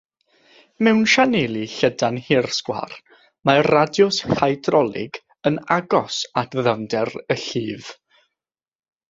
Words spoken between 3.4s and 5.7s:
mae'r radiws hydrolig yn